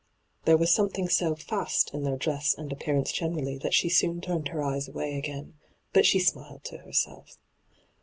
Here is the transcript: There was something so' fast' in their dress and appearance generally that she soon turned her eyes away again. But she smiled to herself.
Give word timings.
There 0.45 0.57
was 0.57 0.73
something 0.73 1.07
so' 1.09 1.35
fast' 1.35 1.91
in 1.93 2.01
their 2.01 2.17
dress 2.17 2.55
and 2.57 2.71
appearance 2.71 3.11
generally 3.11 3.59
that 3.59 3.75
she 3.75 3.87
soon 3.87 4.19
turned 4.19 4.47
her 4.47 4.63
eyes 4.63 4.87
away 4.89 5.15
again. 5.15 5.59
But 5.93 6.07
she 6.07 6.17
smiled 6.19 6.63
to 6.63 6.79
herself. 6.79 7.37